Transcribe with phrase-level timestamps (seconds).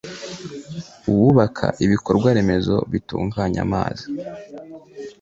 [1.11, 4.05] uwubaka ibikorwaremezo bitunganya amazi